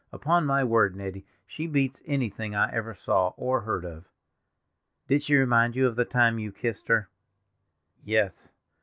"Upon 0.11 0.47
my 0.47 0.63
word, 0.63 0.95
Nettie, 0.95 1.27
she 1.45 1.67
beats 1.67 2.01
anything 2.07 2.55
I 2.55 2.71
ever 2.71 2.95
saw 2.95 3.33
or 3.37 3.61
heard 3.61 3.85
of." 3.85 4.05
"Did 5.07 5.21
she 5.21 5.35
remind 5.35 5.75
you 5.75 5.85
of 5.85 5.95
the 5.95 6.05
time 6.05 6.39
you 6.39 6.51
kissed 6.51 6.87
her?" 6.87 7.07
"Yes!" 8.03 8.51